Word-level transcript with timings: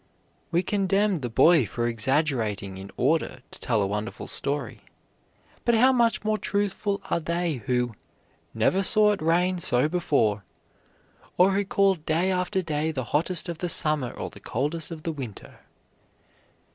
We 0.49 0.63
condemn 0.63 1.19
the 1.19 1.29
boy 1.29 1.67
for 1.67 1.87
exaggerating 1.87 2.79
in 2.79 2.89
order 2.97 3.43
to 3.51 3.59
tell 3.59 3.83
a 3.83 3.85
wonderful 3.85 4.25
story; 4.25 4.81
but 5.63 5.75
how 5.75 5.91
much 5.91 6.23
more 6.23 6.39
truthful 6.39 7.03
are 7.11 7.19
they 7.19 7.61
who 7.67 7.91
"never 8.51 8.81
saw 8.81 9.11
it 9.11 9.21
rain 9.21 9.59
so 9.59 9.87
before," 9.87 10.43
or 11.37 11.51
who 11.51 11.63
call 11.63 11.93
day 11.93 12.31
after 12.31 12.63
day 12.63 12.91
the 12.91 13.03
hottest 13.13 13.47
of 13.47 13.59
the 13.59 13.69
summer 13.69 14.09
or 14.09 14.31
the 14.31 14.39
coldest 14.39 14.89
of 14.89 15.03
the 15.03 15.11
winter? 15.13 15.59